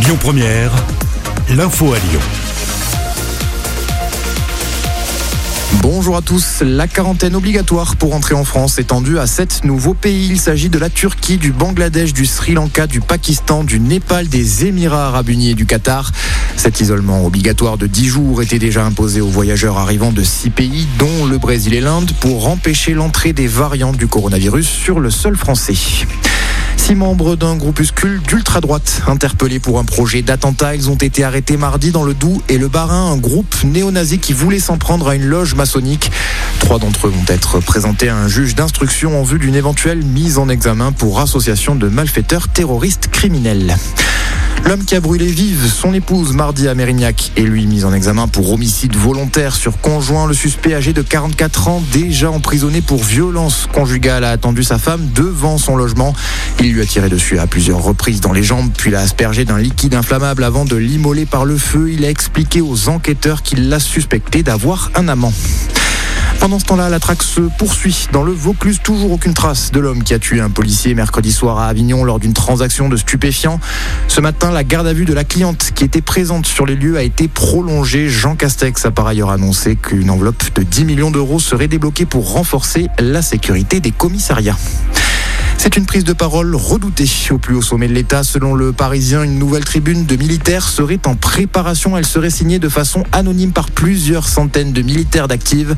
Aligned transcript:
Lyon 0.00 0.16
Première, 0.20 0.70
l'info 1.50 1.92
à 1.92 1.98
Lyon. 1.98 2.20
Bonjour 5.82 6.16
à 6.16 6.22
tous. 6.22 6.62
La 6.62 6.86
quarantaine 6.86 7.34
obligatoire 7.34 7.96
pour 7.96 8.14
entrer 8.14 8.34
en 8.34 8.44
France 8.44 8.78
étendue 8.78 9.18
à 9.18 9.26
sept 9.26 9.64
nouveaux 9.64 9.94
pays. 9.94 10.28
Il 10.30 10.38
s'agit 10.38 10.68
de 10.68 10.78
la 10.78 10.88
Turquie, 10.88 11.36
du 11.36 11.50
Bangladesh, 11.50 12.12
du 12.12 12.26
Sri 12.26 12.54
Lanka, 12.54 12.86
du 12.86 13.00
Pakistan, 13.00 13.64
du 13.64 13.80
Népal, 13.80 14.28
des 14.28 14.66
Émirats 14.66 15.08
arabes 15.08 15.30
unis 15.30 15.50
et 15.50 15.54
du 15.54 15.66
Qatar. 15.66 16.12
Cet 16.56 16.80
isolement 16.80 17.26
obligatoire 17.26 17.76
de 17.76 17.86
10 17.86 18.06
jours 18.06 18.42
était 18.42 18.58
déjà 18.58 18.84
imposé 18.84 19.20
aux 19.20 19.28
voyageurs 19.28 19.78
arrivant 19.78 20.12
de 20.12 20.22
six 20.22 20.50
pays, 20.50 20.86
dont 20.98 21.26
le 21.26 21.38
Brésil 21.38 21.74
et 21.74 21.80
l'Inde, 21.80 22.12
pour 22.20 22.48
empêcher 22.48 22.94
l'entrée 22.94 23.32
des 23.32 23.48
variantes 23.48 23.96
du 23.96 24.06
coronavirus 24.06 24.68
sur 24.68 25.00
le 25.00 25.10
sol 25.10 25.36
français. 25.36 25.74
Six 26.88 26.94
membres 26.94 27.36
d'un 27.36 27.54
groupuscule 27.54 28.18
d'ultra-droite 28.22 29.02
interpellés 29.06 29.58
pour 29.58 29.78
un 29.78 29.84
projet 29.84 30.22
d'attentat. 30.22 30.74
Ils 30.74 30.88
ont 30.88 30.94
été 30.94 31.22
arrêtés 31.22 31.58
mardi 31.58 31.90
dans 31.90 32.02
le 32.02 32.14
Doubs 32.14 32.40
et 32.48 32.56
le 32.56 32.68
Barin, 32.68 33.12
un 33.12 33.18
groupe 33.18 33.54
néo-nazi 33.62 34.18
qui 34.18 34.32
voulait 34.32 34.58
s'en 34.58 34.78
prendre 34.78 35.06
à 35.06 35.14
une 35.14 35.26
loge 35.26 35.54
maçonnique. 35.54 36.10
Trois 36.60 36.78
d'entre 36.78 37.08
eux 37.08 37.10
vont 37.10 37.26
être 37.26 37.60
présentés 37.60 38.08
à 38.08 38.16
un 38.16 38.26
juge 38.26 38.54
d'instruction 38.54 39.20
en 39.20 39.22
vue 39.22 39.38
d'une 39.38 39.54
éventuelle 39.54 40.02
mise 40.02 40.38
en 40.38 40.48
examen 40.48 40.92
pour 40.92 41.20
association 41.20 41.74
de 41.74 41.88
malfaiteurs 41.88 42.48
terroristes 42.48 43.08
criminels. 43.12 43.76
L'homme 44.64 44.84
qui 44.84 44.94
a 44.94 45.00
brûlé 45.00 45.26
vive 45.26 45.66
son 45.66 45.94
épouse 45.94 46.32
mardi 46.32 46.68
à 46.68 46.74
Mérignac 46.74 47.32
est 47.36 47.42
lui 47.42 47.66
mis 47.66 47.84
en 47.84 47.92
examen 47.92 48.28
pour 48.28 48.52
homicide 48.52 48.94
volontaire 48.96 49.54
sur 49.54 49.80
conjoint. 49.80 50.26
Le 50.26 50.34
suspect 50.34 50.74
âgé 50.74 50.92
de 50.92 51.02
44 51.02 51.68
ans, 51.68 51.82
déjà 51.92 52.30
emprisonné 52.30 52.80
pour 52.82 53.02
violence 53.02 53.66
conjugale, 53.72 54.24
a 54.24 54.30
attendu 54.30 54.62
sa 54.62 54.78
femme 54.78 55.08
devant 55.14 55.58
son 55.58 55.76
logement. 55.76 56.14
Il 56.60 56.72
lui 56.72 56.82
a 56.82 56.86
tiré 56.86 57.08
dessus 57.08 57.38
à 57.38 57.46
plusieurs 57.46 57.82
reprises 57.82 58.20
dans 58.20 58.32
les 58.32 58.42
jambes, 58.42 58.70
puis 58.76 58.90
l'a 58.90 59.00
aspergé 59.00 59.44
d'un 59.44 59.58
liquide 59.58 59.94
inflammable 59.94 60.44
avant 60.44 60.64
de 60.64 60.76
l'immoler 60.76 61.24
par 61.24 61.44
le 61.44 61.56
feu. 61.56 61.90
Il 61.90 62.04
a 62.04 62.10
expliqué 62.10 62.60
aux 62.60 62.88
enquêteurs 62.88 63.42
qu'il 63.42 63.68
l'a 63.68 63.80
suspecté 63.80 64.42
d'avoir 64.42 64.90
un 64.94 65.08
amant. 65.08 65.32
Pendant 66.40 66.60
ce 66.60 66.66
temps-là, 66.66 66.88
la 66.88 67.00
traque 67.00 67.24
se 67.24 67.40
poursuit. 67.40 68.06
Dans 68.12 68.22
le 68.22 68.30
Vaucluse, 68.30 68.78
toujours 68.82 69.10
aucune 69.10 69.34
trace 69.34 69.72
de 69.72 69.80
l'homme 69.80 70.04
qui 70.04 70.14
a 70.14 70.20
tué 70.20 70.40
un 70.40 70.50
policier 70.50 70.94
mercredi 70.94 71.32
soir 71.32 71.58
à 71.58 71.66
Avignon 71.66 72.04
lors 72.04 72.20
d'une 72.20 72.32
transaction 72.32 72.88
de 72.88 72.96
stupéfiants. 72.96 73.58
Ce 74.06 74.20
matin, 74.20 74.52
la 74.52 74.62
garde 74.62 74.86
à 74.86 74.92
vue 74.92 75.04
de 75.04 75.12
la 75.12 75.24
cliente 75.24 75.72
qui 75.74 75.82
était 75.82 76.00
présente 76.00 76.46
sur 76.46 76.64
les 76.64 76.76
lieux 76.76 76.96
a 76.96 77.02
été 77.02 77.26
prolongée. 77.26 78.08
Jean 78.08 78.36
Castex 78.36 78.86
a 78.86 78.92
par 78.92 79.08
ailleurs 79.08 79.30
annoncé 79.30 79.74
qu'une 79.74 80.10
enveloppe 80.10 80.54
de 80.54 80.62
10 80.62 80.84
millions 80.84 81.10
d'euros 81.10 81.40
serait 81.40 81.68
débloquée 81.68 82.06
pour 82.06 82.32
renforcer 82.32 82.86
la 82.98 83.20
sécurité 83.20 83.80
des 83.80 83.90
commissariats. 83.90 84.56
C'est 85.60 85.76
une 85.76 85.86
prise 85.86 86.04
de 86.04 86.12
parole 86.12 86.54
redoutée 86.54 87.04
au 87.32 87.38
plus 87.38 87.56
haut 87.56 87.62
sommet 87.62 87.88
de 87.88 87.92
l'État. 87.92 88.22
Selon 88.22 88.54
le 88.54 88.72
Parisien, 88.72 89.24
une 89.24 89.40
nouvelle 89.40 89.64
tribune 89.64 90.06
de 90.06 90.14
militaires 90.14 90.68
serait 90.68 91.00
en 91.04 91.16
préparation. 91.16 91.98
Elle 91.98 92.06
serait 92.06 92.30
signée 92.30 92.60
de 92.60 92.68
façon 92.68 93.02
anonyme 93.10 93.50
par 93.50 93.68
plusieurs 93.70 94.28
centaines 94.28 94.72
de 94.72 94.82
militaires 94.82 95.26
d'actifs. 95.26 95.68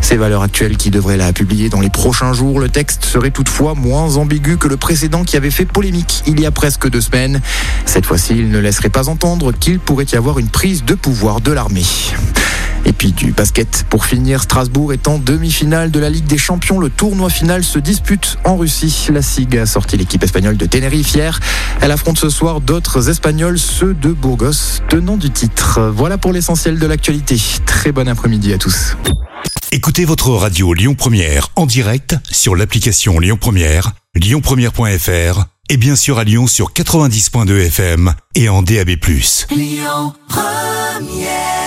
Ces 0.00 0.16
valeurs 0.16 0.42
actuelles 0.42 0.76
qui 0.76 0.90
devraient 0.90 1.16
la 1.16 1.32
publier 1.32 1.68
dans 1.68 1.80
les 1.80 1.90
prochains 1.90 2.32
jours. 2.32 2.60
Le 2.60 2.68
texte 2.68 3.04
serait 3.04 3.32
toutefois 3.32 3.74
moins 3.74 4.16
ambigu 4.16 4.56
que 4.56 4.68
le 4.68 4.76
précédent 4.76 5.24
qui 5.24 5.36
avait 5.36 5.50
fait 5.50 5.66
polémique 5.66 6.22
il 6.26 6.40
y 6.40 6.46
a 6.46 6.52
presque 6.52 6.88
deux 6.88 7.00
semaines. 7.00 7.40
Cette 7.86 8.06
fois-ci, 8.06 8.34
il 8.38 8.50
ne 8.50 8.58
laisserait 8.60 8.88
pas 8.88 9.08
entendre 9.08 9.52
qu'il 9.52 9.80
pourrait 9.80 10.06
y 10.12 10.16
avoir 10.16 10.38
une 10.38 10.48
prise 10.48 10.84
de 10.84 10.94
pouvoir 10.94 11.40
de 11.40 11.50
l'armée. 11.50 11.84
Et 12.86 12.92
puis 12.92 13.12
du 13.12 13.32
basket 13.32 13.86
pour 13.88 14.04
finir, 14.04 14.42
Strasbourg 14.42 14.92
est 14.92 15.08
en 15.08 15.18
demi-finale 15.18 15.90
de 15.90 15.98
la 15.98 16.10
Ligue 16.10 16.26
des 16.26 16.38
Champions. 16.38 16.78
Le 16.78 16.90
tournoi 16.90 17.30
final 17.30 17.64
se 17.64 17.78
dispute 17.78 18.38
en 18.44 18.56
Russie. 18.56 19.08
La 19.10 19.22
SIG 19.22 19.56
a 19.56 19.66
sorti 19.66 19.96
l'équipe 19.96 20.22
espagnole 20.22 20.56
de 20.56 20.66
Tenerife 20.66 21.14
hier. 21.14 21.40
Elle 21.80 21.90
affronte 21.90 22.18
ce 22.18 22.28
soir 22.28 22.60
d'autres 22.60 23.08
Espagnols, 23.08 23.58
ceux 23.58 23.94
de 23.94 24.12
Burgos, 24.12 24.80
tenant 24.88 25.16
du 25.16 25.30
titre. 25.30 25.80
Voilà 25.94 26.18
pour 26.18 26.32
l'essentiel 26.32 26.78
de 26.78 26.86
l'actualité. 26.86 27.40
Très 27.66 27.92
bon 27.92 28.08
après-midi 28.08 28.52
à 28.52 28.58
tous. 28.58 28.96
Écoutez 29.72 30.04
votre 30.04 30.30
radio 30.30 30.72
Lyon 30.72 30.94
Première 30.94 31.48
en 31.56 31.66
direct 31.66 32.16
sur 32.30 32.54
l'application 32.54 33.18
Lyon 33.18 33.38
Première, 33.40 33.92
lyonpremière.fr 34.14 35.46
et 35.68 35.76
bien 35.76 35.96
sûr 35.96 36.18
à 36.18 36.24
Lyon 36.24 36.46
sur 36.46 36.72
90.2 36.72 37.66
FM 37.66 38.14
et 38.34 38.48
en 38.48 38.62
DAB+. 38.62 38.90
Lyon 39.50 40.12
Première 40.28 41.63